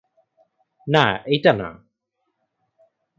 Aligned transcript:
না 0.87 1.05
এইটা 1.25 1.51
না। 1.53 1.69